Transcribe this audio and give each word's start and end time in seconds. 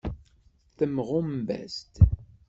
Temɣumbas-d. 0.77 1.93